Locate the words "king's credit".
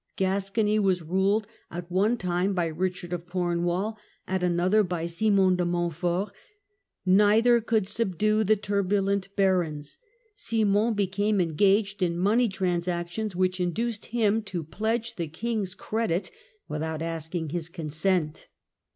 15.27-16.31